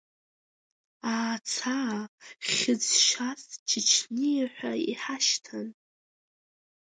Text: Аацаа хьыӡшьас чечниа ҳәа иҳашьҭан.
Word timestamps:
Аацаа 1.15 1.99
хьыӡшьас 2.49 3.43
чечниа 3.67 4.45
ҳәа 4.53 4.71
иҳашьҭан. 4.91 5.67